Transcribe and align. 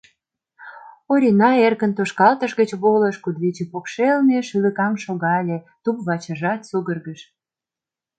Орина 1.11 1.49
эркын 1.65 1.91
тошкалтыш 1.97 2.51
гыч 2.59 2.69
волыш, 2.81 3.15
кудывече 3.23 3.65
покшелне 3.71 4.37
шӱлыкаҥ 4.47 4.93
шогале, 5.05 5.57
туп-вачыжат 5.83 6.61
сугыргыш. 6.69 7.21